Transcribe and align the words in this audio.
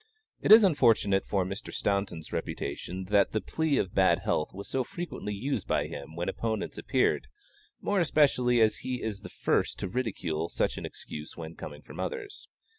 It 0.41 0.51
is 0.51 0.63
unfortunate 0.63 1.27
for 1.27 1.45
Mr. 1.45 1.71
Staunton's 1.71 2.33
reputation 2.33 3.03
that 3.11 3.33
the 3.33 3.39
plea 3.39 3.77
of 3.77 3.93
bad 3.93 4.17
health 4.21 4.51
was 4.51 4.67
so 4.67 4.83
frequently 4.83 5.31
used 5.35 5.67
by 5.67 5.85
him 5.85 6.15
when 6.15 6.27
opponents 6.27 6.79
appeared, 6.79 7.27
more 7.81 7.99
especially 7.99 8.61
as 8.61 8.77
he 8.77 9.03
is 9.03 9.21
the 9.21 9.29
first 9.29 9.77
to 9.77 9.87
ridicule 9.87 10.49
such 10.49 10.75
an 10.79 10.87
excuse 10.87 11.37
when 11.37 11.53
coming 11.53 11.83
from 11.83 11.99
others. 11.99 12.47